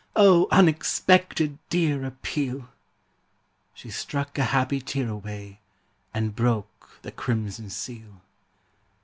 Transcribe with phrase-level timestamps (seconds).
[0.15, 2.69] Oh, unexpected, dear appeal!'
[3.75, 5.59] She struck a happy tear away,
[6.11, 8.23] And broke the crimson seal.